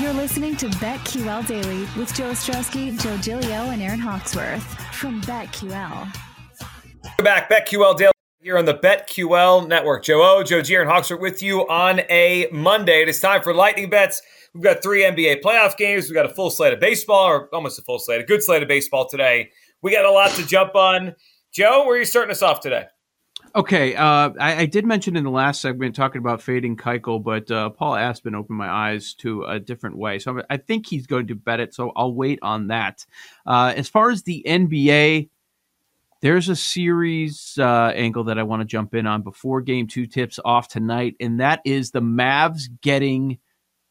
You're 0.00 0.12
listening 0.12 0.56
to 0.56 0.66
BetQL 0.66 1.46
Daily 1.46 1.86
with 1.96 2.12
Joe 2.14 2.30
Ostrowski, 2.30 3.00
Joe 3.00 3.16
Gilio, 3.18 3.72
and 3.72 3.80
Aaron 3.80 4.00
Hawksworth 4.00 4.64
from 4.94 5.20
BetQL. 5.22 6.12
We're 7.18 7.24
back, 7.24 7.48
BetQL 7.48 7.96
Daily 7.96 8.12
here 8.40 8.58
on 8.58 8.64
the 8.64 8.74
BetQL 8.74 9.68
Network. 9.68 10.02
Joe 10.04 10.22
O, 10.22 10.42
Joe 10.42 10.62
G, 10.62 10.74
and 10.74 10.88
Hawksworth 10.88 11.20
with 11.20 11.42
you 11.42 11.68
on 11.68 12.00
a 12.10 12.48
Monday. 12.50 13.02
It 13.02 13.08
is 13.08 13.20
time 13.20 13.42
for 13.42 13.54
lightning 13.54 13.90
bets. 13.90 14.22
We've 14.54 14.64
got 14.64 14.82
three 14.82 15.02
NBA 15.02 15.42
playoff 15.42 15.76
games. 15.76 16.06
We've 16.06 16.14
got 16.14 16.26
a 16.26 16.34
full 16.34 16.50
slate 16.50 16.72
of 16.72 16.80
baseball, 16.80 17.26
or 17.26 17.48
almost 17.54 17.78
a 17.78 17.82
full 17.82 17.98
slate, 17.98 18.20
a 18.20 18.24
good 18.24 18.42
slate 18.42 18.62
of 18.62 18.68
baseball 18.68 19.08
today. 19.08 19.50
We 19.82 19.92
got 19.92 20.06
a 20.06 20.10
lot 20.10 20.32
to 20.32 20.46
jump 20.46 20.74
on. 20.74 21.14
Joe, 21.52 21.84
where 21.84 21.96
are 21.96 21.98
you 21.98 22.04
starting 22.04 22.32
us 22.32 22.42
off 22.42 22.60
today? 22.60 22.86
Okay, 23.54 23.96
uh, 23.96 24.30
I, 24.38 24.60
I, 24.60 24.66
did 24.66 24.86
mention 24.86 25.16
in 25.16 25.24
the 25.24 25.30
last 25.30 25.60
segment 25.60 25.96
talking 25.96 26.20
about 26.20 26.40
fading 26.40 26.76
Keuchel, 26.76 27.22
but 27.22 27.50
uh, 27.50 27.70
Paul 27.70 27.96
Aspen 27.96 28.36
opened 28.36 28.58
my 28.58 28.68
eyes 28.68 29.12
to 29.14 29.42
a 29.42 29.58
different 29.58 29.96
way. 29.96 30.20
So 30.20 30.42
I 30.48 30.56
think 30.56 30.86
he's 30.86 31.08
going 31.08 31.26
to 31.28 31.34
bet 31.34 31.58
it. 31.58 31.74
So 31.74 31.90
I'll 31.96 32.14
wait 32.14 32.38
on 32.42 32.68
that. 32.68 33.04
Uh, 33.44 33.72
as 33.76 33.88
far 33.88 34.10
as 34.10 34.22
the 34.22 34.44
NBA, 34.46 35.30
there's 36.20 36.48
a 36.48 36.54
series 36.54 37.58
uh, 37.58 37.92
angle 37.94 38.22
that 38.24 38.38
I 38.38 38.44
want 38.44 38.60
to 38.60 38.66
jump 38.66 38.94
in 38.94 39.08
on 39.08 39.22
before 39.22 39.60
Game 39.62 39.88
Two 39.88 40.06
tips 40.06 40.38
off 40.44 40.68
tonight, 40.68 41.16
and 41.18 41.40
that 41.40 41.60
is 41.64 41.90
the 41.90 42.02
Mavs 42.02 42.68
getting 42.82 43.38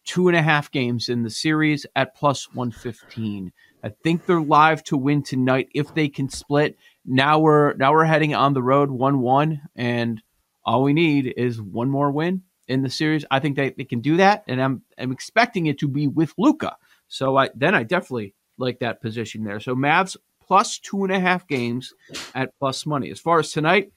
two 0.05 0.29
and 0.29 0.37
a 0.37 0.41
half 0.41 0.71
games 0.71 1.09
in 1.09 1.23
the 1.23 1.29
series 1.29 1.85
at 1.97 2.15
plus 2.15 2.53
one 2.53 2.71
fifteen. 2.71 3.51
I 3.83 3.89
think 3.89 4.25
they're 4.25 4.41
live 4.41 4.83
to 4.85 4.97
win 4.97 5.23
tonight 5.23 5.69
if 5.73 5.93
they 5.93 6.09
can 6.09 6.29
split 6.29 6.77
now 7.09 7.39
we're 7.39 7.73
now 7.73 7.91
we're 7.91 8.05
heading 8.05 8.35
on 8.35 8.53
the 8.53 8.61
road 8.61 8.91
one 8.91 9.19
one, 9.19 9.61
and 9.75 10.21
all 10.63 10.83
we 10.83 10.93
need 10.93 11.33
is 11.37 11.59
one 11.59 11.89
more 11.89 12.11
win 12.11 12.43
in 12.67 12.83
the 12.83 12.89
series. 12.89 13.25
I 13.31 13.39
think 13.39 13.55
they, 13.55 13.71
they 13.71 13.83
can 13.83 13.99
do 13.99 14.17
that, 14.17 14.43
and 14.47 14.61
I'm 14.61 14.83
I'm 14.97 15.11
expecting 15.11 15.65
it 15.65 15.79
to 15.79 15.87
be 15.87 16.07
with 16.07 16.33
Luka. 16.37 16.77
So 17.07 17.35
I 17.35 17.49
then 17.55 17.73
I 17.73 17.81
definitely 17.81 18.35
like 18.57 18.79
that 18.79 19.01
position 19.01 19.43
there. 19.43 19.59
So 19.59 19.75
Mavs 19.75 20.15
plus 20.45 20.77
two 20.77 21.03
and 21.03 21.11
a 21.11 21.19
half 21.19 21.47
games 21.47 21.93
at 22.35 22.57
plus 22.59 22.85
money. 22.85 23.09
As 23.09 23.19
far 23.19 23.39
as 23.39 23.51
tonight, 23.51 23.91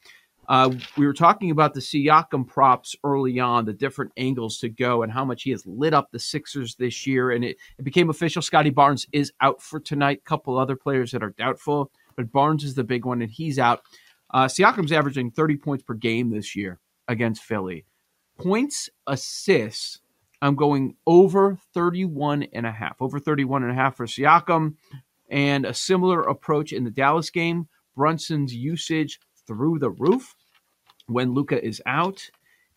uh, 0.49 0.71
we 0.97 1.07
were 1.07 1.13
talking 1.13 1.51
about 1.51 1.75
the 1.75 1.81
Siakam 1.81 2.47
props 2.47 2.97
early 3.05 3.39
on, 3.39 3.65
the 3.65 3.73
different 3.73 4.13
angles 4.17 4.59
to 4.59 4.69
go, 4.69 5.03
and 5.03 5.13
how 5.13 5.25
much 5.25 5.45
he 5.45 5.51
has 5.51 5.65
lit 5.67 5.95
up 5.95 6.11
the 6.11 6.19
Sixers 6.19 6.75
this 6.75 7.07
year. 7.07 7.31
And 7.31 7.45
it, 7.45 7.57
it 7.79 7.83
became 7.83 8.11
official. 8.11 8.43
Scottie 8.43 8.71
Barnes 8.71 9.07
is 9.13 9.33
out 9.41 9.63
for 9.63 9.81
tonight. 9.81 10.25
Couple 10.25 10.59
other 10.59 10.77
players 10.77 11.13
that 11.13 11.23
are 11.23 11.31
doubtful 11.31 11.91
but 12.17 12.33
Barnes 12.33 12.65
is 12.65 12.75
the 12.75 12.85
big 12.85 13.05
one, 13.05 13.23
and 13.23 13.31
he's 13.31 13.59
out. 13.59 13.83
Uh, 14.33 14.47
Siakam's 14.47 14.93
averaging 14.93 15.31
30 15.31 15.57
points 15.57 15.85
per 15.85 15.95
game 15.95 16.31
this 16.31 16.57
year 16.57 16.81
against 17.09 17.43
Philly. 17.43 17.85
Points, 18.39 18.89
assists, 19.07 20.01
I'm 20.41 20.55
going 20.57 20.97
over 21.07 21.59
31 21.75 22.45
and 22.53 22.67
a 22.67 22.73
half, 22.73 22.97
over 23.01 23.19
31 23.21 23.63
and 23.63 23.73
a 23.73 23.75
half 23.75 23.97
for 23.97 24.07
Siakam. 24.07 24.75
And 25.31 25.65
a 25.65 25.73
similar 25.73 26.23
approach 26.23 26.73
in 26.73 26.85
the 26.85 26.91
Dallas 26.91 27.31
game. 27.31 27.69
Brunson's 27.97 28.55
usage 28.55 29.19
through 29.47 29.79
the 29.79 29.91
roof 29.91 30.35
when 31.07 31.33
Luka 31.33 31.63
is 31.65 31.83
out. 31.87 32.31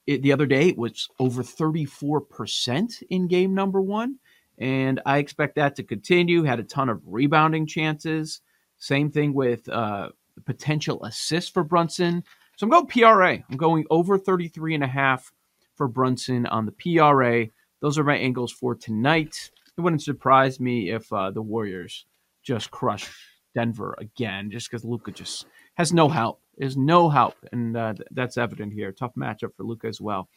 It, 0.08 0.22
the 0.22 0.34
other 0.34 0.46
day 0.46 0.70
it 0.70 0.78
was 0.78 1.10
over 1.20 1.42
34% 1.42 3.04
in 3.10 3.28
game 3.28 3.56
number 3.56 3.82
one. 3.82 4.18
And 4.58 5.02
I 5.06 5.18
expect 5.18 5.56
that 5.56 5.76
to 5.76 5.84
continue. 5.84 6.44
Had 6.44 6.60
a 6.60 6.64
ton 6.64 6.90
of 6.90 7.02
rebounding 7.06 7.66
chances. 7.68 8.42
Same 8.78 9.12
thing 9.12 9.34
with 9.34 9.68
uh, 9.70 10.10
potential 10.46 11.04
assists 11.04 11.50
for 11.50 11.64
Brunson. 11.64 12.24
So 12.56 12.66
I'm 12.66 12.70
going 12.70 12.88
PRA. 12.88 13.40
I'm 13.50 13.58
going 13.58 13.86
over 13.90 14.18
33 14.18 14.76
and 14.76 14.84
a 14.84 14.88
half 14.88 15.32
for 15.76 15.88
Brunson 15.88 16.46
on 16.46 16.66
the 16.66 16.72
PRA. 16.72 17.48
Those 17.82 17.98
are 17.98 18.04
my 18.04 18.18
angles 18.18 18.52
for 18.52 18.76
tonight. 18.76 19.52
It 19.78 19.82
wouldn't 19.82 20.04
surprise 20.04 20.60
me 20.60 20.92
if 20.92 21.12
uh, 21.12 21.32
the 21.32 21.42
Warriors 21.42 22.06
just 22.44 22.72
crush 22.72 23.12
Denver 23.54 23.96
again, 23.98 24.50
just 24.52 24.70
because 24.70 24.86
Luka 24.86 25.12
just 25.12 25.46
has 25.76 25.92
no 25.92 26.08
help. 26.08 26.40
There's 26.58 26.78
no 26.78 27.10
help, 27.10 27.36
and 27.52 27.76
uh, 27.76 27.94
that's 28.12 28.38
evident 28.38 28.74
here. 28.74 28.92
Tough 28.92 29.14
matchup 29.16 29.56
for 29.56 29.64
Luka 29.64 29.88
as 29.88 30.00
well. 30.00 30.30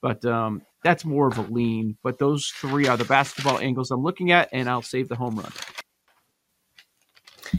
But 0.00 0.24
um, 0.24 0.62
that's 0.82 1.04
more 1.04 1.28
of 1.28 1.38
a 1.38 1.42
lean. 1.42 1.96
But 2.02 2.18
those 2.18 2.46
three 2.46 2.88
are 2.88 2.96
the 2.96 3.04
basketball 3.04 3.58
angles 3.58 3.90
I'm 3.90 4.02
looking 4.02 4.32
at, 4.32 4.48
and 4.52 4.68
I'll 4.68 4.82
save 4.82 5.08
the 5.08 5.16
home 5.16 5.36
run. 5.36 5.52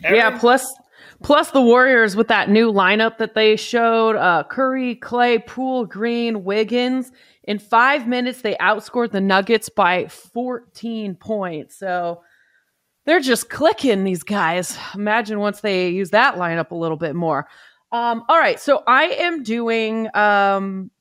Aaron? 0.03 0.17
Yeah, 0.17 0.37
plus 0.37 0.73
plus 1.21 1.51
the 1.51 1.61
Warriors 1.61 2.15
with 2.15 2.27
that 2.27 2.49
new 2.49 2.71
lineup 2.71 3.17
that 3.17 3.33
they 3.33 3.55
showed, 3.55 4.15
uh, 4.15 4.43
Curry, 4.43 4.95
Clay, 4.95 5.39
Poole, 5.39 5.85
Green, 5.85 6.43
Wiggins. 6.43 7.11
In 7.45 7.59
five 7.59 8.07
minutes, 8.07 8.41
they 8.41 8.55
outscored 8.55 9.11
the 9.11 9.21
Nuggets 9.21 9.69
by 9.69 10.07
14 10.07 11.15
points. 11.15 11.77
So 11.77 12.21
they're 13.05 13.19
just 13.19 13.49
clicking 13.49 14.03
these 14.03 14.23
guys. 14.23 14.77
Imagine 14.95 15.39
once 15.39 15.61
they 15.61 15.89
use 15.89 16.11
that 16.11 16.35
lineup 16.35 16.71
a 16.71 16.75
little 16.75 16.97
bit 16.97 17.15
more. 17.15 17.47
Um, 17.93 18.25
all 18.27 18.37
right, 18.37 18.59
so 18.59 18.83
I 18.85 19.05
am 19.05 19.43
doing. 19.43 20.13
Um, 20.15 20.91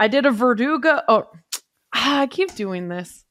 I 0.00 0.08
did 0.08 0.26
a 0.26 0.30
Verdugo. 0.30 1.00
Oh, 1.06 1.26
I 1.92 2.26
keep 2.26 2.54
doing 2.54 2.88
this. 2.88 3.24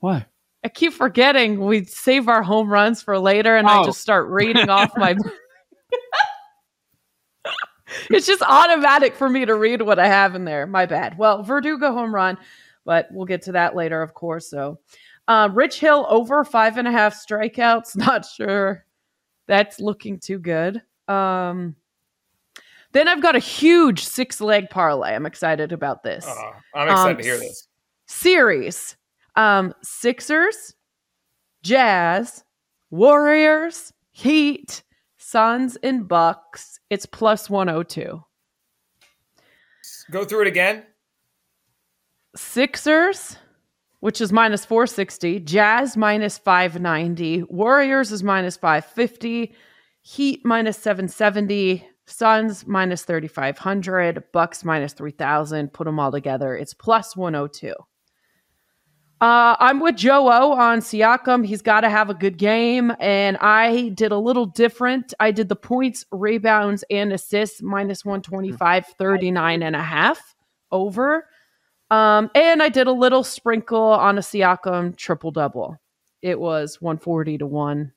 Why? 0.00 0.26
I 0.62 0.68
keep 0.68 0.92
forgetting 0.94 1.64
we 1.64 1.84
save 1.84 2.28
our 2.28 2.42
home 2.42 2.70
runs 2.70 3.02
for 3.02 3.18
later 3.18 3.56
and 3.56 3.66
oh. 3.66 3.70
I 3.70 3.84
just 3.84 4.00
start 4.00 4.28
reading 4.28 4.70
off 4.70 4.96
my 4.96 5.14
It's 8.10 8.26
just 8.26 8.42
automatic 8.42 9.14
for 9.14 9.28
me 9.28 9.44
to 9.44 9.54
read 9.54 9.82
what 9.82 9.98
I 9.98 10.06
have 10.06 10.34
in 10.34 10.44
there. 10.44 10.66
My 10.66 10.86
bad. 10.86 11.18
Well, 11.18 11.42
Verdugo 11.42 11.92
home 11.92 12.14
run, 12.14 12.38
but 12.84 13.08
we'll 13.10 13.26
get 13.26 13.42
to 13.42 13.52
that 13.52 13.76
later, 13.76 14.02
of 14.02 14.14
course. 14.14 14.48
So 14.48 14.78
uh, 15.28 15.48
Rich 15.52 15.80
Hill 15.80 16.06
over 16.08 16.44
five 16.44 16.76
and 16.76 16.88
a 16.88 16.92
half 16.92 17.14
strikeouts. 17.14 17.96
Not 17.96 18.26
sure 18.26 18.84
that's 19.46 19.80
looking 19.80 20.18
too 20.18 20.38
good. 20.38 20.82
Um, 21.08 21.76
then 22.94 23.08
I've 23.08 23.20
got 23.20 23.36
a 23.36 23.40
huge 23.40 24.04
six 24.04 24.40
leg 24.40 24.70
parlay. 24.70 25.14
I'm 25.14 25.26
excited 25.26 25.72
about 25.72 26.02
this. 26.02 26.26
Uh, 26.26 26.52
I'm 26.74 26.88
excited 26.88 27.10
um, 27.10 27.16
to 27.18 27.22
hear 27.22 27.38
this. 27.38 27.68
Series 28.06 28.96
um, 29.36 29.74
Sixers, 29.82 30.74
Jazz, 31.62 32.44
Warriors, 32.90 33.92
Heat, 34.12 34.82
Suns, 35.18 35.76
and 35.82 36.06
Bucks. 36.06 36.78
It's 36.88 37.04
plus 37.04 37.50
102. 37.50 38.22
Go 40.10 40.24
through 40.24 40.42
it 40.42 40.46
again. 40.46 40.84
Sixers, 42.36 43.36
which 44.00 44.20
is 44.20 44.32
minus 44.32 44.64
460. 44.64 45.40
Jazz 45.40 45.96
minus 45.96 46.38
590. 46.38 47.44
Warriors 47.44 48.12
is 48.12 48.22
minus 48.22 48.56
550. 48.56 49.52
Heat 50.02 50.40
minus 50.44 50.76
770. 50.78 51.88
Suns 52.06 52.66
minus 52.66 53.02
3,500. 53.04 54.24
Bucks 54.32 54.64
minus 54.64 54.92
3,000. 54.92 55.72
Put 55.72 55.84
them 55.84 55.98
all 55.98 56.12
together. 56.12 56.56
It's 56.56 56.74
plus 56.74 57.16
102. 57.16 57.74
Uh, 59.20 59.56
I'm 59.58 59.80
with 59.80 59.96
Joe 59.96 60.28
O 60.30 60.52
on 60.52 60.80
Siakam. 60.80 61.46
He's 61.46 61.62
got 61.62 61.80
to 61.80 61.88
have 61.88 62.10
a 62.10 62.14
good 62.14 62.36
game. 62.36 62.92
And 63.00 63.38
I 63.38 63.88
did 63.90 64.12
a 64.12 64.18
little 64.18 64.44
different. 64.44 65.14
I 65.18 65.30
did 65.30 65.48
the 65.48 65.56
points, 65.56 66.04
rebounds, 66.12 66.84
and 66.90 67.12
assists 67.12 67.62
minus 67.62 68.04
125, 68.04 68.86
39 68.98 69.62
and 69.62 69.76
a 69.76 69.82
half 69.82 70.34
over. 70.72 71.26
Um, 71.90 72.30
and 72.34 72.62
I 72.62 72.68
did 72.68 72.86
a 72.86 72.92
little 72.92 73.24
sprinkle 73.24 73.80
on 73.80 74.18
a 74.18 74.20
Siakam 74.20 74.96
triple 74.96 75.30
double. 75.30 75.76
It 76.20 76.38
was 76.38 76.80
140 76.80 77.38
to 77.38 77.46
1 77.46 77.92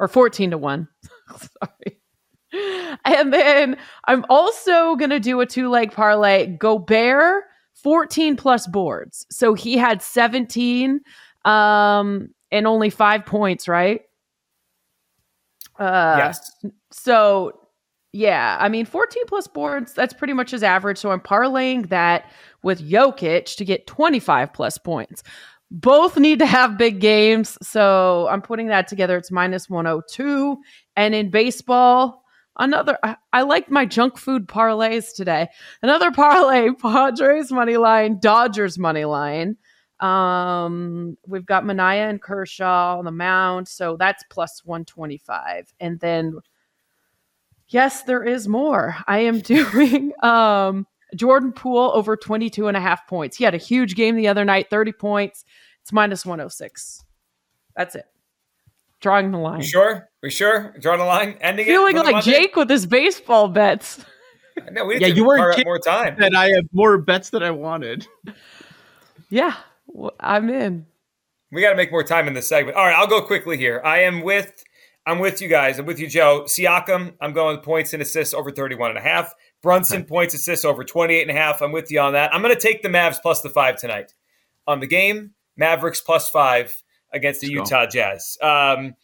or 0.00 0.08
14 0.08 0.50
to 0.50 0.58
1. 0.58 0.88
Sorry. 1.36 1.99
And 3.04 3.32
then 3.32 3.76
I'm 4.06 4.24
also 4.28 4.94
going 4.96 5.10
to 5.10 5.20
do 5.20 5.40
a 5.40 5.46
two 5.46 5.68
leg 5.68 5.92
parlay. 5.92 6.46
Gobert 6.46 7.44
14 7.74 8.36
plus 8.36 8.66
boards. 8.66 9.26
So 9.30 9.54
he 9.54 9.76
had 9.76 10.02
17 10.02 11.00
um 11.44 12.28
and 12.52 12.66
only 12.66 12.90
5 12.90 13.24
points, 13.24 13.68
right? 13.68 14.02
Uh 15.78 16.16
yes. 16.18 16.52
So 16.90 17.60
yeah, 18.12 18.56
I 18.60 18.68
mean 18.68 18.84
14 18.84 19.24
plus 19.26 19.46
boards, 19.46 19.94
that's 19.94 20.12
pretty 20.12 20.32
much 20.32 20.50
his 20.50 20.62
average. 20.62 20.98
So 20.98 21.10
I'm 21.10 21.20
parlaying 21.20 21.88
that 21.88 22.30
with 22.62 22.86
Jokic 22.86 23.56
to 23.56 23.64
get 23.64 23.86
25 23.86 24.52
plus 24.52 24.76
points. 24.78 25.22
Both 25.70 26.18
need 26.18 26.40
to 26.40 26.46
have 26.46 26.76
big 26.76 27.00
games. 27.00 27.56
So 27.62 28.26
I'm 28.28 28.42
putting 28.42 28.66
that 28.66 28.88
together. 28.88 29.16
It's 29.16 29.30
minus 29.30 29.70
102. 29.70 30.58
And 30.96 31.14
in 31.14 31.30
baseball, 31.30 32.19
Another, 32.60 32.98
I, 33.02 33.16
I 33.32 33.42
like 33.42 33.70
my 33.70 33.86
junk 33.86 34.18
food 34.18 34.46
parlays 34.46 35.14
today. 35.14 35.48
Another 35.82 36.10
parlay: 36.12 36.70
Padres 36.72 37.50
money 37.50 37.78
line, 37.78 38.18
Dodgers 38.20 38.78
money 38.78 39.06
line. 39.06 39.56
Um, 39.98 41.16
we've 41.26 41.46
got 41.46 41.64
Manaea 41.64 42.08
and 42.08 42.22
Kershaw 42.22 42.98
on 42.98 43.04
the 43.06 43.10
mound, 43.10 43.66
so 43.66 43.96
that's 43.96 44.22
plus 44.30 44.62
125. 44.64 45.72
And 45.80 46.00
then, 46.00 46.38
yes, 47.68 48.02
there 48.02 48.22
is 48.22 48.46
more. 48.46 48.94
I 49.06 49.20
am 49.20 49.40
doing 49.40 50.12
um 50.22 50.86
Jordan 51.16 51.52
Poole 51.52 51.90
over 51.94 52.14
22 52.16 52.68
and 52.68 52.76
a 52.76 52.80
half 52.80 53.06
points. 53.08 53.38
He 53.38 53.44
had 53.44 53.54
a 53.54 53.58
huge 53.58 53.94
game 53.94 54.16
the 54.16 54.28
other 54.28 54.44
night, 54.44 54.70
30 54.70 54.92
points. 54.92 55.44
It's 55.82 55.92
minus 55.92 56.26
106. 56.26 57.04
That's 57.74 57.94
it. 57.94 58.04
Drawing 59.00 59.30
the 59.30 59.38
line. 59.38 59.58
We 59.58 59.64
sure? 59.64 60.08
We 60.22 60.30
sure? 60.30 60.74
Drawing 60.80 60.98
the 60.98 61.06
line? 61.06 61.36
Ending 61.40 61.66
Feeling 61.66 61.96
it? 61.96 62.04
like 62.04 62.24
Jake 62.24 62.54
with 62.56 62.68
his 62.68 62.86
baseball 62.86 63.48
bets. 63.48 64.04
No, 64.72 64.84
we 64.84 65.00
Yeah, 65.00 65.08
to 65.08 65.14
you 65.14 65.24
weren't 65.24 65.40
carve 65.40 65.52
out 65.52 65.56
kidding 65.56 65.70
more 65.70 65.78
time. 65.78 66.16
That 66.18 66.34
I 66.34 66.50
have 66.50 66.64
more 66.72 66.98
bets 66.98 67.30
than 67.30 67.42
I 67.42 67.50
wanted. 67.50 68.06
Yeah, 69.32 69.54
I'm 70.18 70.50
in. 70.50 70.86
We 71.52 71.62
got 71.62 71.70
to 71.70 71.76
make 71.76 71.92
more 71.92 72.02
time 72.02 72.26
in 72.26 72.34
this 72.34 72.48
segment. 72.48 72.76
All 72.76 72.84
right, 72.84 72.96
I'll 72.96 73.06
go 73.06 73.22
quickly 73.22 73.56
here. 73.56 73.80
I 73.84 74.00
am 74.00 74.22
with 74.22 74.64
I'm 75.06 75.18
with 75.18 75.40
you 75.40 75.48
guys. 75.48 75.78
I'm 75.78 75.86
with 75.86 75.98
you, 75.98 76.06
Joe. 76.06 76.44
Siakam, 76.46 77.14
I'm 77.20 77.32
going 77.32 77.56
with 77.56 77.64
points 77.64 77.92
and 77.92 78.02
assists 78.02 78.34
over 78.34 78.50
31 78.50 78.90
and 78.90 78.98
a 78.98 79.02
half. 79.02 79.32
Brunson 79.62 80.04
points 80.04 80.34
assists 80.34 80.64
over 80.64 80.84
28 80.84 81.22
and 81.22 81.30
a 81.30 81.40
half. 81.40 81.62
I'm 81.62 81.72
with 81.72 81.90
you 81.90 82.00
on 82.00 82.12
that. 82.12 82.34
I'm 82.34 82.42
going 82.42 82.54
to 82.54 82.60
take 82.60 82.82
the 82.82 82.88
Mavs 82.88 83.20
plus 83.20 83.40
the 83.40 83.50
5 83.50 83.76
tonight. 83.76 84.14
On 84.66 84.80
the 84.80 84.86
game, 84.86 85.32
Mavericks 85.56 86.00
plus 86.00 86.28
5 86.28 86.82
against 87.12 87.40
the 87.40 87.54
Let's 87.54 87.70
go. 87.70 87.76
Utah 87.80 87.90
Jazz. 87.90 88.38
Um 88.40 88.94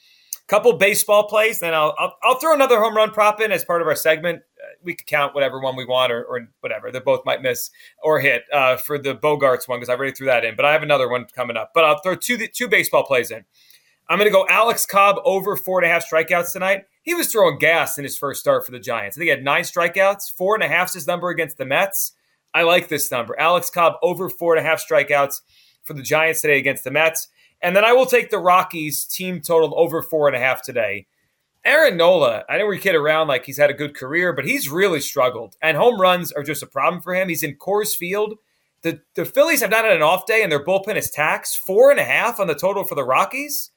couple 0.48 0.72
baseball 0.74 1.26
plays, 1.26 1.60
then 1.60 1.74
I'll, 1.74 1.94
I'll 1.98 2.16
I'll 2.22 2.38
throw 2.38 2.54
another 2.54 2.80
home 2.80 2.96
run 2.96 3.10
prop 3.10 3.40
in 3.40 3.52
as 3.52 3.64
part 3.64 3.82
of 3.82 3.88
our 3.88 3.96
segment. 3.96 4.42
Uh, 4.60 4.66
we 4.82 4.94
could 4.94 5.06
count 5.06 5.34
whatever 5.34 5.60
one 5.60 5.76
we 5.76 5.84
want 5.84 6.12
or, 6.12 6.24
or 6.24 6.48
whatever. 6.60 6.90
They 6.90 7.00
both 7.00 7.24
might 7.24 7.42
miss 7.42 7.70
or 8.02 8.20
hit 8.20 8.44
uh, 8.52 8.76
for 8.76 8.98
the 8.98 9.14
Bogaerts 9.14 9.68
one 9.68 9.78
because 9.78 9.88
I 9.88 9.94
already 9.94 10.12
threw 10.12 10.26
that 10.26 10.44
in. 10.44 10.56
But 10.56 10.64
I 10.64 10.72
have 10.72 10.82
another 10.82 11.08
one 11.08 11.26
coming 11.34 11.56
up. 11.56 11.72
But 11.74 11.84
I'll 11.84 12.00
throw 12.00 12.14
two 12.14 12.38
two 12.46 12.68
baseball 12.68 13.04
plays 13.04 13.30
in. 13.30 13.44
I'm 14.08 14.18
going 14.18 14.28
to 14.28 14.32
go 14.32 14.46
Alex 14.48 14.86
Cobb 14.86 15.16
over 15.24 15.56
four 15.56 15.82
and 15.82 15.90
a 15.90 15.92
half 15.92 16.08
strikeouts 16.08 16.52
tonight. 16.52 16.84
He 17.02 17.14
was 17.14 17.26
throwing 17.26 17.58
gas 17.58 17.98
in 17.98 18.04
his 18.04 18.16
first 18.16 18.40
start 18.40 18.64
for 18.64 18.70
the 18.70 18.78
Giants. 18.78 19.16
I 19.16 19.18
think 19.18 19.26
he 19.26 19.30
had 19.30 19.42
nine 19.42 19.64
strikeouts. 19.64 20.30
Four 20.30 20.54
and 20.54 20.62
a 20.62 20.68
half 20.68 20.88
is 20.88 20.94
his 20.94 21.06
number 21.08 21.28
against 21.28 21.58
the 21.58 21.64
Mets. 21.64 22.12
I 22.54 22.62
like 22.62 22.88
this 22.88 23.10
number. 23.10 23.38
Alex 23.38 23.68
Cobb 23.68 23.94
over 24.02 24.30
four 24.30 24.56
and 24.56 24.64
a 24.64 24.68
half 24.68 24.84
strikeouts 24.84 25.40
for 25.82 25.94
the 25.94 26.02
Giants 26.02 26.40
today 26.40 26.58
against 26.58 26.84
the 26.84 26.92
Mets. 26.92 27.28
And 27.62 27.74
then 27.74 27.84
I 27.84 27.92
will 27.92 28.06
take 28.06 28.30
the 28.30 28.38
Rockies 28.38 29.04
team 29.04 29.40
total 29.40 29.72
over 29.76 30.02
four 30.02 30.28
and 30.28 30.36
a 30.36 30.40
half 30.40 30.62
today. 30.62 31.06
Aaron 31.64 31.96
Nola, 31.96 32.44
I 32.48 32.58
know 32.58 32.66
we 32.66 32.78
kid 32.78 32.94
around 32.94 33.26
like 33.26 33.44
he's 33.44 33.56
had 33.58 33.70
a 33.70 33.74
good 33.74 33.96
career, 33.96 34.32
but 34.32 34.44
he's 34.44 34.68
really 34.68 35.00
struggled. 35.00 35.56
And 35.60 35.76
home 35.76 36.00
runs 36.00 36.30
are 36.30 36.44
just 36.44 36.62
a 36.62 36.66
problem 36.66 37.02
for 37.02 37.12
him. 37.14 37.28
He's 37.28 37.42
in 37.42 37.56
Coors 37.56 37.96
Field. 37.96 38.34
The, 38.82 39.00
the 39.14 39.24
Phillies 39.24 39.62
have 39.62 39.70
not 39.70 39.84
had 39.84 39.96
an 39.96 40.02
off 40.02 40.26
day, 40.26 40.44
and 40.44 40.52
their 40.52 40.64
bullpen 40.64 40.94
is 40.94 41.10
taxed. 41.10 41.58
Four 41.58 41.90
and 41.90 41.98
a 41.98 42.04
half 42.04 42.38
on 42.38 42.46
the 42.46 42.54
total 42.54 42.84
for 42.84 42.94
the 42.94 43.04
Rockies. 43.04 43.70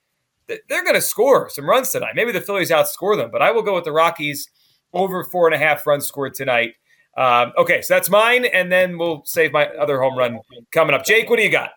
They're 0.48 0.84
going 0.84 0.96
to 0.96 1.02
score 1.02 1.50
some 1.50 1.68
runs 1.68 1.92
tonight. 1.92 2.14
Maybe 2.14 2.32
the 2.32 2.42
Phillies 2.42 2.70
outscore 2.70 3.18
them, 3.18 3.32
but 3.32 3.42
I 3.42 3.50
will 3.50 3.64
go 3.64 3.74
with 3.74 3.86
the 3.86 3.92
Rockies 3.92 4.50
over 4.94 5.24
four 5.24 5.48
and 5.48 5.56
a 5.56 5.58
half 5.58 5.88
runs 5.88 6.06
scored 6.06 6.36
tonight. 6.36 6.76
Um, 7.18 7.54
okay, 7.58 7.82
so 7.82 7.96
that's 7.96 8.10
mine, 8.10 8.46
and 8.46 8.72
then 8.72 8.98
we'll 8.98 9.24
save 9.26 9.52
my 9.52 9.68
other 9.68 10.00
home 10.00 10.18
run 10.18 10.40
coming 10.72 10.94
up. 10.94 11.06
Jake, 11.06 11.30
what 11.30 11.38
do 11.38 11.44
you 11.44 11.52
got? 11.52 11.72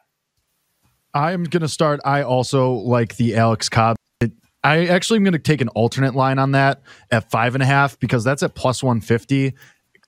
I'm 1.15 1.45
going 1.45 1.61
to 1.61 1.69
start. 1.69 2.01
I 2.05 2.23
also 2.23 2.73
like 2.73 3.17
the 3.17 3.37
Alex 3.37 3.69
Cobb. 3.69 3.97
I 4.65 4.87
actually 4.87 5.17
am 5.17 5.25
going 5.25 5.33
to 5.33 5.39
take 5.39 5.61
an 5.61 5.69
alternate 5.69 6.15
line 6.15 6.39
on 6.39 6.53
that 6.53 6.83
at 7.11 7.31
five 7.31 7.55
and 7.55 7.63
a 7.63 7.67
half 7.67 7.99
because 7.99 8.23
that's 8.23 8.43
at 8.43 8.55
plus 8.55 8.83
150. 8.83 9.55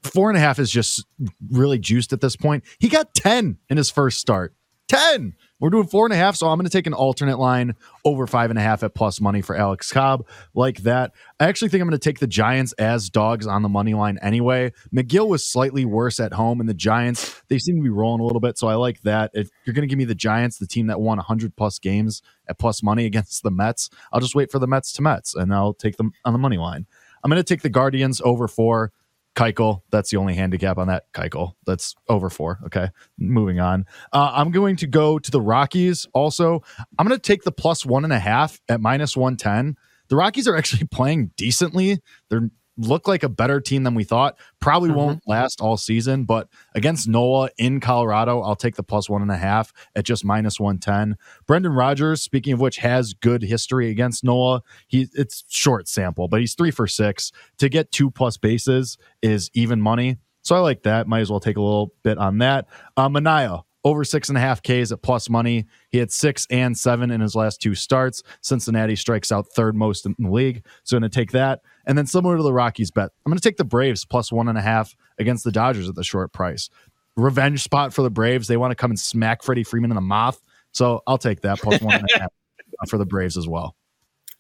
Four 0.04 0.30
and 0.30 0.36
a 0.36 0.40
half 0.40 0.58
is 0.58 0.70
just 0.70 1.04
really 1.50 1.78
juiced 1.78 2.12
at 2.12 2.20
this 2.20 2.36
point. 2.36 2.62
He 2.78 2.88
got 2.88 3.14
10 3.14 3.58
in 3.68 3.76
his 3.76 3.90
first 3.90 4.20
start. 4.20 4.54
10. 4.88 5.34
We're 5.60 5.70
doing 5.70 5.86
four 5.86 6.04
and 6.04 6.12
a 6.12 6.16
half, 6.16 6.36
so 6.36 6.48
I'm 6.48 6.58
going 6.58 6.66
to 6.66 6.70
take 6.70 6.86
an 6.86 6.92
alternate 6.92 7.38
line 7.38 7.74
over 8.04 8.26
five 8.26 8.50
and 8.50 8.58
a 8.58 8.62
half 8.62 8.82
at 8.82 8.94
plus 8.94 9.20
money 9.20 9.40
for 9.40 9.56
Alex 9.56 9.90
Cobb. 9.90 10.26
Like 10.52 10.78
that. 10.82 11.12
I 11.40 11.46
actually 11.46 11.70
think 11.70 11.80
I'm 11.80 11.88
going 11.88 11.98
to 11.98 12.04
take 12.04 12.18
the 12.18 12.26
Giants 12.26 12.72
as 12.74 13.08
dogs 13.08 13.46
on 13.46 13.62
the 13.62 13.68
money 13.68 13.94
line 13.94 14.18
anyway. 14.20 14.72
Megill 14.94 15.28
was 15.28 15.48
slightly 15.48 15.86
worse 15.86 16.20
at 16.20 16.34
home, 16.34 16.60
and 16.60 16.68
the 16.68 16.74
Giants, 16.74 17.40
they 17.48 17.58
seem 17.58 17.76
to 17.76 17.82
be 17.82 17.88
rolling 17.88 18.20
a 18.20 18.24
little 18.24 18.40
bit, 18.40 18.58
so 18.58 18.68
I 18.68 18.74
like 18.74 19.00
that. 19.02 19.30
If 19.32 19.48
you're 19.64 19.74
going 19.74 19.88
to 19.88 19.90
give 19.90 19.98
me 19.98 20.04
the 20.04 20.14
Giants, 20.14 20.58
the 20.58 20.66
team 20.66 20.88
that 20.88 21.00
won 21.00 21.16
100 21.16 21.56
plus 21.56 21.78
games 21.78 22.20
at 22.48 22.58
plus 22.58 22.82
money 22.82 23.06
against 23.06 23.42
the 23.42 23.50
Mets, 23.50 23.88
I'll 24.12 24.20
just 24.20 24.34
wait 24.34 24.50
for 24.50 24.58
the 24.58 24.66
Mets 24.66 24.92
to 24.94 25.02
Mets, 25.02 25.34
and 25.34 25.54
I'll 25.54 25.74
take 25.74 25.96
them 25.96 26.12
on 26.26 26.34
the 26.34 26.38
money 26.38 26.58
line. 26.58 26.86
I'm 27.22 27.30
going 27.30 27.42
to 27.42 27.44
take 27.44 27.62
the 27.62 27.70
Guardians 27.70 28.20
over 28.22 28.46
four. 28.46 28.92
Keuchel, 29.34 29.82
that's 29.90 30.10
the 30.10 30.16
only 30.16 30.34
handicap 30.34 30.78
on 30.78 30.86
that. 30.88 31.04
Keuchel, 31.12 31.54
that's 31.66 31.94
over 32.08 32.30
four. 32.30 32.60
Okay, 32.66 32.88
moving 33.18 33.60
on. 33.60 33.84
Uh, 34.12 34.30
I'm 34.32 34.50
going 34.50 34.76
to 34.76 34.86
go 34.86 35.18
to 35.18 35.30
the 35.30 35.40
Rockies. 35.40 36.06
Also, 36.14 36.62
I'm 36.98 37.06
going 37.06 37.18
to 37.18 37.22
take 37.22 37.42
the 37.42 37.52
plus 37.52 37.84
one 37.84 38.04
and 38.04 38.12
a 38.12 38.18
half 38.18 38.60
at 38.68 38.80
minus 38.80 39.16
one 39.16 39.36
ten. 39.36 39.76
The 40.08 40.16
Rockies 40.16 40.46
are 40.46 40.56
actually 40.56 40.86
playing 40.90 41.32
decently. 41.36 42.00
They're 42.30 42.50
look 42.76 43.06
like 43.06 43.22
a 43.22 43.28
better 43.28 43.60
team 43.60 43.82
than 43.84 43.94
we 43.94 44.04
thought. 44.04 44.36
Probably 44.60 44.90
won't 44.90 45.22
last 45.26 45.60
all 45.60 45.76
season, 45.76 46.24
but 46.24 46.48
against 46.74 47.08
Nola 47.08 47.50
in 47.58 47.80
Colorado, 47.80 48.40
I'll 48.40 48.56
take 48.56 48.76
the 48.76 48.82
plus 48.82 49.08
one 49.08 49.22
and 49.22 49.30
a 49.30 49.36
half 49.36 49.72
at 49.94 50.04
just 50.04 50.24
minus 50.24 50.58
one 50.58 50.78
ten. 50.78 51.16
Brendan 51.46 51.72
Rodgers, 51.72 52.22
speaking 52.22 52.52
of 52.52 52.60
which, 52.60 52.78
has 52.78 53.14
good 53.14 53.42
history 53.42 53.90
against 53.90 54.24
Nola. 54.24 54.62
He 54.86 55.08
it's 55.14 55.44
short 55.48 55.88
sample, 55.88 56.28
but 56.28 56.40
he's 56.40 56.54
three 56.54 56.70
for 56.70 56.86
six. 56.86 57.32
To 57.58 57.68
get 57.68 57.92
two 57.92 58.10
plus 58.10 58.36
bases 58.36 58.98
is 59.22 59.50
even 59.54 59.80
money. 59.80 60.18
So 60.42 60.54
I 60.54 60.58
like 60.58 60.82
that. 60.82 61.06
Might 61.08 61.20
as 61.20 61.30
well 61.30 61.40
take 61.40 61.56
a 61.56 61.62
little 61.62 61.94
bit 62.02 62.18
on 62.18 62.38
that. 62.38 62.66
Uh, 62.96 63.08
Manaea, 63.08 63.63
over 63.84 64.02
six 64.02 64.28
and 64.28 64.38
a 64.38 64.40
half 64.40 64.62
Ks 64.62 64.90
at 64.90 65.02
plus 65.02 65.28
money. 65.28 65.66
He 65.90 65.98
had 65.98 66.10
six 66.10 66.46
and 66.50 66.76
seven 66.76 67.10
in 67.10 67.20
his 67.20 67.34
last 67.34 67.60
two 67.60 67.74
starts. 67.74 68.22
Cincinnati 68.40 68.96
strikes 68.96 69.30
out 69.30 69.46
third 69.48 69.76
most 69.76 70.06
in 70.06 70.14
the 70.18 70.30
league. 70.30 70.64
So 70.82 70.96
I'm 70.96 71.02
going 71.02 71.10
to 71.10 71.14
take 71.14 71.32
that. 71.32 71.60
And 71.86 71.96
then 71.96 72.06
similar 72.06 72.36
to 72.36 72.42
the 72.42 72.52
Rockies 72.52 72.90
bet, 72.90 73.10
I'm 73.24 73.30
going 73.30 73.38
to 73.38 73.46
take 73.46 73.58
the 73.58 73.64
Braves 73.64 74.04
plus 74.04 74.32
one 74.32 74.48
and 74.48 74.58
a 74.58 74.62
half 74.62 74.96
against 75.18 75.44
the 75.44 75.52
Dodgers 75.52 75.88
at 75.88 75.94
the 75.94 76.04
short 76.04 76.32
price. 76.32 76.70
Revenge 77.16 77.62
spot 77.62 77.92
for 77.92 78.02
the 78.02 78.10
Braves. 78.10 78.48
They 78.48 78.56
want 78.56 78.72
to 78.72 78.76
come 78.76 78.90
and 78.90 78.98
smack 78.98 79.42
Freddie 79.42 79.64
Freeman 79.64 79.90
in 79.90 79.94
the 79.94 80.00
mouth. 80.00 80.42
So 80.72 81.02
I'll 81.06 81.18
take 81.18 81.42
that 81.42 81.60
plus 81.60 81.80
one 81.80 81.94
and 81.94 82.08
a 82.16 82.20
half 82.20 82.32
for 82.88 82.98
the 82.98 83.06
Braves 83.06 83.36
as 83.36 83.46
well. 83.46 83.76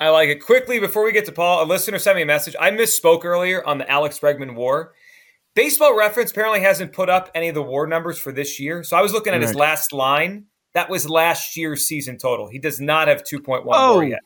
I 0.00 0.08
like 0.08 0.28
it. 0.28 0.44
Quickly, 0.44 0.80
before 0.80 1.04
we 1.04 1.12
get 1.12 1.24
to 1.26 1.32
Paul, 1.32 1.62
a 1.62 1.66
listener 1.66 2.00
sent 2.00 2.16
me 2.16 2.22
a 2.22 2.26
message. 2.26 2.56
I 2.58 2.70
misspoke 2.70 3.24
earlier 3.24 3.64
on 3.64 3.78
the 3.78 3.88
Alex 3.88 4.18
Bregman 4.18 4.56
war. 4.56 4.92
Baseball 5.54 5.96
reference 5.96 6.30
apparently 6.32 6.60
hasn't 6.60 6.92
put 6.92 7.08
up 7.08 7.30
any 7.34 7.48
of 7.48 7.54
the 7.54 7.62
war 7.62 7.86
numbers 7.86 8.18
for 8.18 8.32
this 8.32 8.58
year. 8.58 8.82
So 8.82 8.96
I 8.96 9.02
was 9.02 9.12
looking 9.12 9.32
at 9.34 9.40
his 9.40 9.54
last 9.54 9.92
line. 9.92 10.46
That 10.72 10.90
was 10.90 11.08
last 11.08 11.56
year's 11.56 11.86
season 11.86 12.18
total. 12.18 12.48
He 12.48 12.58
does 12.58 12.80
not 12.80 13.06
have 13.06 13.22
2.1 13.22 13.62
Oh. 13.78 13.94
war 13.94 14.04
yet. 14.04 14.20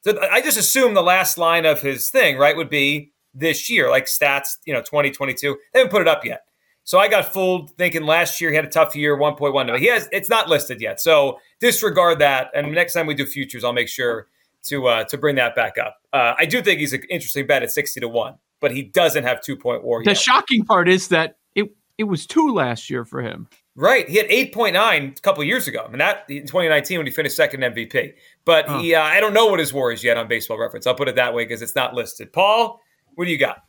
So 0.00 0.18
I 0.32 0.40
just 0.40 0.58
assume 0.58 0.94
the 0.94 1.02
last 1.02 1.38
line 1.38 1.64
of 1.64 1.80
his 1.80 2.10
thing, 2.10 2.36
right, 2.36 2.56
would 2.56 2.68
be 2.70 3.12
this 3.32 3.70
year, 3.70 3.88
like 3.88 4.06
stats, 4.06 4.56
you 4.64 4.72
know, 4.74 4.80
2022. 4.80 5.56
They 5.72 5.78
haven't 5.78 5.92
put 5.92 6.02
it 6.02 6.08
up 6.08 6.24
yet. 6.24 6.42
So 6.82 6.98
I 6.98 7.06
got 7.06 7.32
fooled 7.32 7.70
thinking 7.76 8.02
last 8.02 8.40
year 8.40 8.50
he 8.50 8.56
had 8.56 8.64
a 8.64 8.68
tough 8.68 8.96
year, 8.96 9.16
1.1. 9.16 9.66
No, 9.68 9.76
he 9.76 9.86
has 9.86 10.08
it's 10.10 10.28
not 10.28 10.48
listed 10.48 10.80
yet. 10.80 11.00
So 11.00 11.38
disregard 11.60 12.18
that. 12.18 12.50
And 12.54 12.72
next 12.72 12.94
time 12.94 13.06
we 13.06 13.14
do 13.14 13.24
futures, 13.24 13.62
I'll 13.62 13.72
make 13.72 13.88
sure 13.88 14.26
to 14.64 14.88
uh, 14.88 15.04
to 15.04 15.16
bring 15.16 15.36
that 15.36 15.54
back 15.54 15.78
up. 15.78 15.98
Uh, 16.12 16.34
I 16.36 16.44
do 16.46 16.60
think 16.60 16.80
he's 16.80 16.92
an 16.92 17.02
interesting 17.08 17.46
bet 17.46 17.62
at 17.62 17.70
60 17.70 18.00
to 18.00 18.08
1, 18.08 18.34
but 18.62 18.70
he 18.70 18.82
doesn't 18.82 19.24
have 19.24 19.42
two 19.42 19.56
point 19.56 19.84
war 19.84 20.02
The 20.02 20.12
yet. 20.12 20.18
shocking 20.18 20.64
part 20.64 20.88
is 20.88 21.08
that 21.08 21.36
it 21.54 21.74
it 21.98 22.04
was 22.04 22.24
two 22.26 22.54
last 22.54 22.88
year 22.88 23.04
for 23.04 23.20
him. 23.20 23.48
Right. 23.74 24.06
He 24.08 24.16
had 24.18 24.28
8.9 24.28 25.18
a 25.18 25.20
couple 25.22 25.42
years 25.44 25.66
ago. 25.66 25.82
I 25.86 25.88
mean, 25.88 25.98
that 25.98 26.24
in 26.28 26.42
2019 26.42 26.98
when 26.98 27.06
he 27.06 27.12
finished 27.12 27.36
second 27.36 27.60
MVP. 27.62 28.12
But 28.44 28.68
he, 28.80 28.94
uh, 28.94 29.00
I 29.02 29.18
don't 29.18 29.32
know 29.32 29.46
what 29.46 29.60
his 29.60 29.72
war 29.72 29.92
is 29.92 30.04
yet 30.04 30.18
on 30.18 30.28
baseball 30.28 30.58
reference. 30.58 30.86
I'll 30.86 30.94
put 30.94 31.08
it 31.08 31.16
that 31.16 31.32
way 31.32 31.44
because 31.44 31.62
it's 31.62 31.74
not 31.74 31.94
listed. 31.94 32.32
Paul, 32.34 32.80
what 33.14 33.24
do 33.24 33.30
you 33.30 33.38
got? 33.38 33.62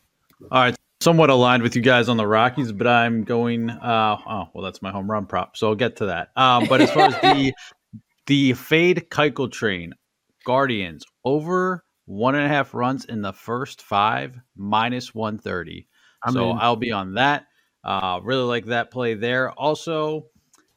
All 0.52 0.62
right, 0.62 0.76
somewhat 1.02 1.30
aligned 1.30 1.64
with 1.64 1.74
you 1.76 1.82
guys 1.82 2.10
on 2.10 2.18
the 2.18 2.28
Rockies, 2.28 2.74
but 2.74 2.86
I'm 2.86 3.24
going. 3.24 3.70
Uh, 3.70 4.18
oh, 4.28 4.50
well, 4.54 4.64
that's 4.64 4.82
my 4.82 4.92
home 4.92 5.10
run 5.10 5.26
prop, 5.26 5.56
so 5.56 5.70
I'll 5.70 5.76
get 5.76 5.96
to 5.98 6.08
that. 6.08 6.32
Um, 6.36 6.66
but 6.68 6.82
as 6.82 6.92
far 6.92 7.04
as 7.08 7.16
the 7.22 7.54
the 8.26 8.54
fade 8.54 9.08
Keuchel 9.10 9.50
train, 9.50 9.94
Guardians 10.46 11.06
over 11.24 11.86
one 12.06 12.36
and 12.36 12.46
a 12.46 12.50
half 12.50 12.74
runs 12.74 13.06
in 13.06 13.22
the 13.22 13.34
first 13.34 13.82
five, 13.82 14.40
minus 14.56 15.14
one 15.14 15.38
thirty. 15.38 15.88
I'm 16.24 16.34
So 16.34 16.52
in. 16.52 16.58
I'll 16.60 16.76
be 16.76 16.92
on 16.92 17.16
that. 17.16 17.48
Uh, 17.84 18.20
really 18.24 18.44
like 18.44 18.66
that 18.66 18.92
play 18.92 19.14
there. 19.14 19.52
Also, 19.52 20.28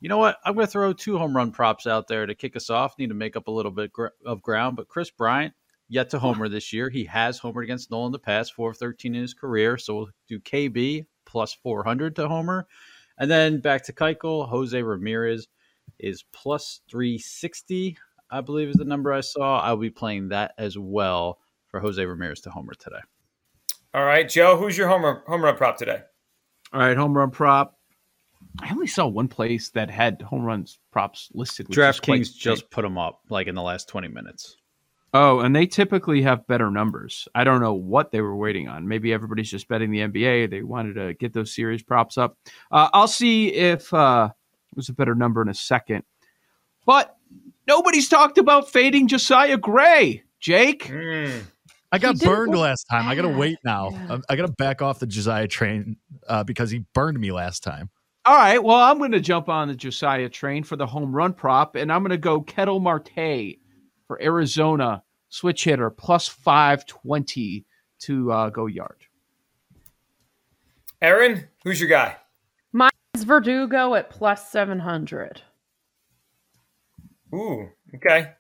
you 0.00 0.08
know 0.08 0.18
what? 0.18 0.38
I'm 0.44 0.54
going 0.54 0.66
to 0.66 0.70
throw 0.70 0.92
two 0.92 1.18
home 1.18 1.36
run 1.36 1.52
props 1.52 1.86
out 1.86 2.08
there 2.08 2.26
to 2.26 2.34
kick 2.34 2.56
us 2.56 2.68
off. 2.70 2.98
Need 2.98 3.08
to 3.08 3.14
make 3.14 3.36
up 3.36 3.48
a 3.48 3.52
little 3.52 3.70
bit 3.70 3.92
gr- 3.92 4.08
of 4.24 4.42
ground, 4.42 4.76
but 4.76 4.88
Kris 4.88 5.10
Bryant 5.10 5.54
yet 5.88 6.10
to 6.10 6.18
homer 6.18 6.48
this 6.48 6.72
year. 6.72 6.90
He 6.90 7.04
has 7.04 7.40
homered 7.40 7.64
against 7.64 7.90
Nolan 7.90 8.06
in 8.06 8.12
the 8.12 8.18
past, 8.18 8.54
four 8.54 8.70
of 8.70 8.76
13 8.76 9.14
in 9.14 9.22
his 9.22 9.34
career. 9.34 9.78
So 9.78 9.94
we'll 9.94 10.08
do 10.28 10.40
KB 10.40 11.06
plus 11.24 11.54
400 11.54 12.16
to 12.16 12.28
homer. 12.28 12.66
And 13.18 13.30
then 13.30 13.60
back 13.60 13.84
to 13.84 13.92
Keuchel, 13.92 14.48
Jose 14.48 14.80
Ramirez 14.82 15.48
is 15.98 16.24
plus 16.32 16.80
360, 16.90 17.96
I 18.30 18.40
believe 18.40 18.68
is 18.68 18.76
the 18.76 18.84
number 18.84 19.12
I 19.12 19.20
saw. 19.20 19.60
I'll 19.60 19.76
be 19.76 19.90
playing 19.90 20.28
that 20.28 20.52
as 20.58 20.76
well 20.76 21.38
for 21.68 21.80
Jose 21.80 22.04
Ramirez 22.04 22.40
to 22.42 22.50
homer 22.50 22.74
today. 22.74 23.00
All 23.94 24.04
right, 24.04 24.28
Joe, 24.28 24.56
who's 24.56 24.76
your 24.76 24.88
homer 24.88 25.14
run, 25.14 25.22
home 25.26 25.44
run 25.44 25.56
prop 25.56 25.78
today? 25.78 26.02
All 26.72 26.80
right, 26.80 26.96
home 26.96 27.16
run 27.16 27.30
prop. 27.30 27.78
I 28.60 28.70
only 28.70 28.86
saw 28.86 29.06
one 29.06 29.28
place 29.28 29.70
that 29.70 29.90
had 29.90 30.20
home 30.22 30.42
runs 30.42 30.78
props 30.90 31.30
listed. 31.34 31.68
which 31.68 31.78
is 31.78 31.84
DraftKings 31.84 32.36
just 32.36 32.70
put 32.70 32.82
them 32.82 32.98
up 32.98 33.20
like 33.28 33.46
in 33.46 33.54
the 33.54 33.62
last 33.62 33.88
20 33.88 34.08
minutes. 34.08 34.56
Oh, 35.14 35.40
and 35.40 35.54
they 35.54 35.66
typically 35.66 36.20
have 36.22 36.46
better 36.46 36.70
numbers. 36.70 37.26
I 37.34 37.44
don't 37.44 37.60
know 37.60 37.74
what 37.74 38.10
they 38.10 38.20
were 38.20 38.36
waiting 38.36 38.68
on. 38.68 38.86
Maybe 38.86 39.12
everybody's 39.12 39.50
just 39.50 39.68
betting 39.68 39.90
the 39.90 40.00
NBA. 40.00 40.50
They 40.50 40.62
wanted 40.62 40.94
to 40.94 41.14
get 41.14 41.32
those 41.32 41.54
series 41.54 41.82
props 41.82 42.18
up. 42.18 42.36
Uh, 42.70 42.90
I'll 42.92 43.08
see 43.08 43.54
if 43.54 43.92
uh, 43.94 44.30
there's 44.74 44.90
a 44.90 44.94
better 44.94 45.14
number 45.14 45.40
in 45.40 45.48
a 45.48 45.54
second. 45.54 46.04
But 46.84 47.15
nobody's 47.66 48.08
talked 48.08 48.38
about 48.38 48.70
fading 48.70 49.08
Josiah 49.08 49.56
Gray. 49.58 50.22
Jake, 50.40 50.84
Mm. 50.84 51.42
I 51.92 51.98
got 51.98 52.18
burned 52.18 52.52
look 52.52 52.60
last 52.60 52.84
time. 52.90 53.08
I 53.08 53.14
got 53.14 53.22
to 53.22 53.28
wait 53.28 53.58
now. 53.64 53.90
Yeah. 53.90 54.06
I'm- 54.10 54.22
I 54.28 54.36
got 54.36 54.46
to 54.46 54.52
back 54.52 54.82
off 54.82 54.98
the 54.98 55.06
Josiah 55.06 55.46
train 55.48 55.96
uh, 56.28 56.44
because 56.44 56.70
he 56.70 56.84
burned 56.94 57.18
me 57.18 57.32
last 57.32 57.62
time. 57.62 57.90
All 58.24 58.34
right. 58.34 58.62
Well, 58.62 58.76
I'm 58.76 58.98
going 58.98 59.12
to 59.12 59.20
jump 59.20 59.48
on 59.48 59.68
the 59.68 59.74
Josiah 59.74 60.28
train 60.28 60.64
for 60.64 60.76
the 60.76 60.86
home 60.86 61.14
run 61.14 61.32
prop, 61.32 61.76
and 61.76 61.92
I'm 61.92 62.02
going 62.02 62.10
to 62.10 62.18
go 62.18 62.40
Ketel 62.40 62.80
Marte 62.80 63.58
for 64.06 64.20
Arizona 64.20 65.02
switch 65.28 65.64
hitter 65.64 65.90
plus 65.90 66.26
520 66.28 67.64
to 68.00 68.32
uh, 68.32 68.50
go 68.50 68.66
yard. 68.66 68.98
Aaron, 71.00 71.46
who's 71.64 71.80
your 71.80 71.88
guy? 71.88 72.16
It's 73.14 73.24
Verdugo 73.24 73.94
at 73.94 74.10
plus 74.10 74.50
700. 74.50 75.40
Ooh, 77.36 77.68
okay. 77.94 78.32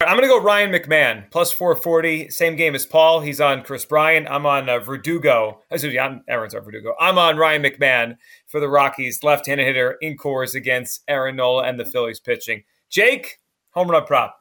I'm 0.00 0.16
going 0.16 0.22
to 0.22 0.28
go 0.28 0.42
Ryan 0.42 0.72
McMahon, 0.72 1.30
plus 1.30 1.52
440. 1.52 2.28
Same 2.28 2.54
game 2.54 2.74
as 2.74 2.84
Paul. 2.84 3.20
He's 3.20 3.40
on 3.40 3.62
Kris 3.62 3.86
Bryant. 3.86 4.28
I'm 4.28 4.44
on 4.44 4.68
uh, 4.68 4.78
Verdugo. 4.78 5.62
Excuse 5.70 5.94
me, 5.94 5.98
I'm, 5.98 6.22
Aaron's 6.28 6.54
on 6.54 6.62
Verdugo. 6.62 6.94
I'm 7.00 7.16
on 7.16 7.38
Ryan 7.38 7.62
McMahon 7.62 8.16
for 8.46 8.60
the 8.60 8.68
Rockies, 8.68 9.24
left 9.24 9.46
handed 9.46 9.66
hitter 9.66 9.96
in 10.02 10.18
Coors 10.18 10.54
against 10.54 11.02
Aaron 11.08 11.36
Nola 11.36 11.64
and 11.64 11.80
the 11.80 11.86
Phillies 11.86 12.20
pitching. 12.20 12.62
Jake, 12.90 13.40
home 13.70 13.90
run 13.90 14.04
prop. 14.04 14.38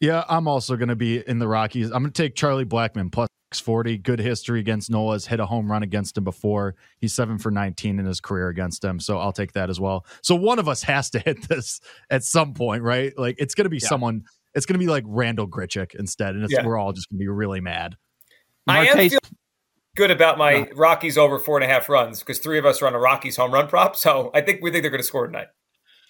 Yeah, 0.00 0.24
I'm 0.28 0.48
also 0.48 0.76
going 0.76 0.88
to 0.88 0.96
be 0.96 1.26
in 1.28 1.38
the 1.38 1.48
Rockies. 1.48 1.86
I'm 1.86 2.02
going 2.02 2.12
to 2.12 2.22
take 2.22 2.34
Charlie 2.34 2.64
Blackmon 2.64 3.12
plus 3.12 3.28
640. 3.54 3.98
Good 3.98 4.18
history 4.18 4.60
against 4.60 4.90
Nola's. 4.90 5.26
Hit 5.26 5.40
a 5.40 5.46
home 5.46 5.70
run 5.70 5.82
against 5.82 6.18
him 6.18 6.24
before. 6.24 6.74
He's 7.00 7.12
seven 7.14 7.38
for 7.38 7.50
19 7.50 7.98
in 7.98 8.04
his 8.06 8.20
career 8.20 8.48
against 8.48 8.82
him. 8.84 8.98
So 9.00 9.18
I'll 9.18 9.32
take 9.32 9.52
that 9.52 9.70
as 9.70 9.80
well. 9.80 10.04
So 10.22 10.34
one 10.34 10.58
of 10.58 10.68
us 10.68 10.82
has 10.82 11.10
to 11.10 11.18
hit 11.24 11.48
this 11.48 11.80
at 12.10 12.24
some 12.24 12.54
point, 12.54 12.82
right? 12.82 13.16
Like 13.18 13.36
it's 13.38 13.54
going 13.54 13.64
to 13.64 13.70
be 13.70 13.78
Yeah. 13.78 13.88
someone. 13.88 14.24
It's 14.54 14.66
going 14.66 14.74
to 14.74 14.84
be 14.84 14.90
like 14.90 15.04
Randal 15.06 15.48
Grichuk 15.48 15.94
instead, 15.96 16.34
and 16.34 16.44
it's, 16.44 16.52
Yeah. 16.52 16.64
we're 16.64 16.78
all 16.78 16.92
just 16.92 17.08
going 17.10 17.18
to 17.18 17.22
be 17.22 17.28
really 17.28 17.60
mad. 17.60 17.96
I 18.68 18.86
am 18.86 18.96
feeling 18.96 19.18
good 19.96 20.10
about 20.10 20.38
my 20.38 20.68
Rockies 20.74 21.18
over 21.18 21.38
four 21.38 21.56
and 21.56 21.64
a 21.64 21.68
half 21.68 21.88
runs 21.88 22.20
because 22.20 22.38
three 22.38 22.58
of 22.58 22.64
us 22.66 22.80
are 22.82 22.86
on 22.86 22.94
a 22.94 22.98
Rockies 22.98 23.36
home 23.36 23.52
run 23.52 23.66
prop. 23.68 23.96
So 23.96 24.30
I 24.34 24.40
think 24.40 24.62
we 24.62 24.70
think 24.70 24.82
they're 24.82 24.90
going 24.90 25.00
to 25.00 25.06
score 25.06 25.26
tonight. 25.26 25.48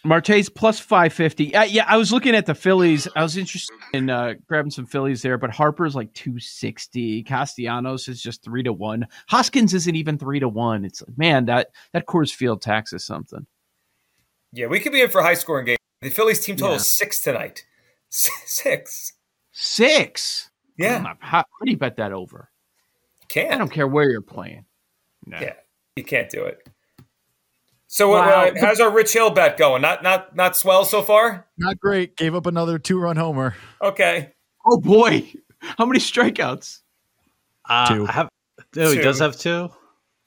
Marte's 0.04 0.48
plus 0.48 0.78
550. 0.78 1.54
Uh, 1.54 1.62
yeah, 1.64 1.84
I 1.88 1.96
was 1.96 2.12
looking 2.12 2.34
at 2.34 2.46
the 2.46 2.54
Phillies. 2.54 3.08
I 3.16 3.22
was 3.22 3.36
interested 3.36 3.74
in 3.92 4.10
uh, 4.10 4.34
grabbing 4.46 4.70
some 4.70 4.86
Phillies 4.86 5.22
there, 5.22 5.38
but 5.38 5.50
Harper's 5.50 5.94
like 5.96 6.12
260. 6.14 7.22
Castellanos 7.22 8.06
is 8.08 8.22
just 8.22 8.44
3 8.44 8.62
to 8.64 8.72
1. 8.72 9.06
Hoskins 9.28 9.72
isn't 9.74 9.96
even 9.96 10.18
3 10.18 10.40
to 10.40 10.48
1. 10.48 10.84
It's 10.84 11.02
like, 11.02 11.16
man, 11.16 11.46
that 11.46 11.68
that 11.92 12.06
Coors 12.06 12.32
Field 12.34 12.60
tax 12.60 12.92
is 12.92 13.04
something. 13.04 13.46
Yeah, 14.52 14.66
we 14.66 14.78
could 14.78 14.92
be 14.92 15.00
in 15.02 15.08
for 15.10 15.20
a 15.20 15.24
high 15.24 15.34
scoring 15.34 15.66
game. 15.66 15.76
The 16.02 16.10
Phillies 16.10 16.44
team 16.44 16.56
total 16.56 16.72
Yeah. 16.72 16.76
is 16.76 16.88
six 16.88 17.20
tonight. 17.20 17.64
Six. 18.10 19.12
6. 19.52 20.50
Yeah, 20.76 21.02
How, 21.20 21.38
how 21.38 21.44
do 21.64 21.70
you 21.70 21.76
bet 21.76 21.96
that 21.96 22.12
over? 22.12 22.50
can't. 23.28 23.52
I 23.52 23.58
don't 23.58 23.70
care 23.70 23.86
where 23.88 24.08
you're 24.10 24.20
playing. 24.20 24.64
No. 25.26 25.38
Yeah, 25.40 25.54
you 25.96 26.04
can't 26.04 26.28
do 26.28 26.44
it. 26.44 26.68
So 27.94 28.10
Wow. 28.10 28.46
uh, 28.46 28.50
how's 28.60 28.80
our 28.80 28.90
Rich 28.90 29.12
Hill 29.12 29.30
bet 29.30 29.56
going? 29.56 29.80
Not 29.80 30.02
not 30.02 30.34
not 30.34 30.56
swell 30.56 30.84
so 30.84 31.00
far. 31.00 31.46
Not 31.56 31.78
great. 31.78 32.16
Gave 32.16 32.34
up 32.34 32.44
another 32.46 32.76
two 32.76 32.98
run 32.98 33.14
homer. 33.14 33.54
Okay. 33.80 34.32
Oh 34.66 34.80
boy. 34.80 35.32
How 35.60 35.86
many 35.86 36.00
strikeouts? 36.00 36.80
Uh, 37.70 37.94
Two. 37.94 38.06
I 38.08 38.10
have, 38.12 38.28
oh, 38.78 38.90
he 38.90 38.98
does 38.98 39.20
have 39.20 39.36
two. 39.38 39.68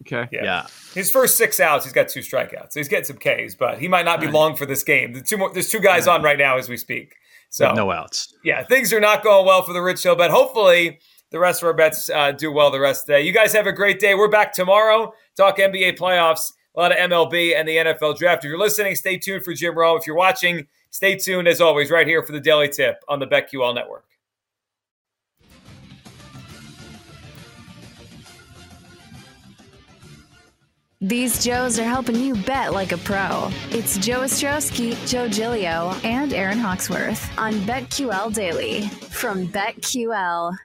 Okay. 0.04 0.30
Yeah. 0.32 0.44
Yeah. 0.46 0.68
His 0.94 1.12
first 1.12 1.36
six 1.36 1.60
outs, 1.60 1.84
he's 1.84 1.92
got 1.92 2.08
two 2.08 2.22
strikeouts. 2.22 2.72
So 2.72 2.80
he's 2.80 2.88
getting 2.88 3.04
some 3.04 3.18
Ks, 3.18 3.54
but 3.56 3.80
he 3.80 3.90
might 3.90 4.06
not 4.06 4.22
be 4.22 4.28
Right. 4.28 4.34
long 4.36 4.56
for 4.56 4.66
this 4.66 4.86
game. 4.86 5.12
The 5.12 5.20
two 5.22 5.36
more, 5.36 5.52
there's 5.54 5.70
two 5.70 5.82
guys 5.82 6.08
on 6.08 6.24
right 6.24 6.38
now 6.40 6.58
as 6.58 6.70
we 6.70 6.78
speak. 6.78 7.16
So 7.50 7.68
With 7.68 7.76
no 7.76 7.92
outs. 7.92 8.34
yeah, 8.46 8.64
things 8.64 8.94
are 8.94 9.02
not 9.02 9.24
going 9.26 9.46
well 9.46 9.62
for 9.64 9.74
the 9.74 9.82
Rich 9.82 10.04
Hill 10.04 10.16
bet. 10.16 10.32
Hopefully, 10.32 11.00
the 11.32 11.40
rest 11.40 11.62
of 11.62 11.68
our 11.68 11.74
bets 11.74 12.10
uh, 12.10 12.32
do 12.32 12.50
well 12.50 12.72
the 12.72 12.80
rest 12.80 13.02
of 13.04 13.08
the 13.08 13.14
day. 13.16 13.22
You 13.24 13.34
guys 13.34 13.52
have 13.52 13.68
a 13.68 13.74
great 13.74 14.00
day. 14.00 14.16
We're 14.16 14.30
back 14.30 14.54
tomorrow. 14.54 15.12
Talk 15.36 15.58
NBA 15.58 15.98
playoffs, 15.98 16.54
a 16.78 16.80
lot 16.80 16.92
of 16.92 16.98
MLB 17.10 17.58
and 17.58 17.68
the 17.68 17.78
NFL 17.78 18.18
draft. 18.18 18.46
If 18.46 18.50
you're 18.50 18.60
listening, 18.60 18.96
stay 18.96 19.18
tuned 19.18 19.44
for 19.44 19.54
Jim 19.54 19.76
Rowe. 19.76 19.96
If 19.98 20.06
you're 20.06 20.16
watching, 20.16 20.68
stay 20.92 21.16
tuned 21.16 21.48
as 21.48 21.60
always 21.60 21.90
right 21.90 22.06
here 22.06 22.22
for 22.22 22.34
the 22.34 22.40
Daily 22.40 22.70
Tip 22.70 23.04
on 23.08 23.20
the 23.20 23.26
BetQL 23.26 23.74
Network. 23.74 24.06
These 31.00 31.44
Joes 31.44 31.78
are 31.78 31.84
helping 31.84 32.16
you 32.16 32.36
bet 32.36 32.74
like 32.74 32.92
a 32.92 32.98
pro. 32.98 33.52
It's 33.70 33.98
Joe 34.00 34.22
Ostrowski, 34.22 34.96
Joe 35.08 35.28
Gilio, 35.28 36.04
and 36.04 36.34
Aaron 36.34 36.58
Hawksworth 36.58 37.30
on 37.38 37.54
BetQL 37.62 38.34
Daily 38.34 38.88
from 38.88 39.48
BetQL. 39.48 40.58